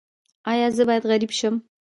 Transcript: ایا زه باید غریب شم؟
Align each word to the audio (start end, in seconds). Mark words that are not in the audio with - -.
ایا 0.51 0.67
زه 0.75 0.83
باید 0.87 1.03
غریب 1.09 1.31
شم؟ 1.39 1.55